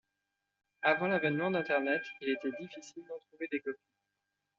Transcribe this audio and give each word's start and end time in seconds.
Avant 0.81 1.05
l'avènement 1.09 1.51
d'Internet, 1.51 2.01
il 2.21 2.29
était 2.29 2.49
difficile 2.59 3.03
d'en 3.07 3.19
trouver 3.27 3.47
des 3.51 3.59
copies. 3.59 3.93